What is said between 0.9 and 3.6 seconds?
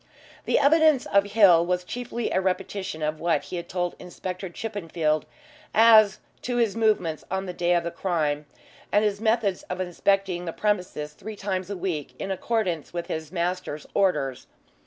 of Hill was chiefly a repetition of what he